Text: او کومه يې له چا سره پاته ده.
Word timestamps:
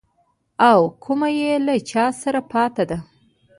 او 0.69 0.79
کومه 1.03 1.29
يې 1.39 1.51
له 1.65 1.75
چا 1.91 2.05
سره 2.21 2.39
پاته 2.51 2.83
ده. 2.89 2.97